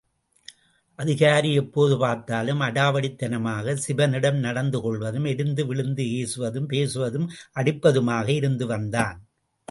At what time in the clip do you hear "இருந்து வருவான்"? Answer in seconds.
8.29-9.21